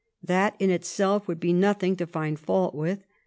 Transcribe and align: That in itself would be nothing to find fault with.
That 0.23 0.55
in 0.57 0.71
itself 0.71 1.27
would 1.27 1.39
be 1.39 1.53
nothing 1.53 1.95
to 1.97 2.07
find 2.07 2.39
fault 2.39 2.73
with. 2.73 3.03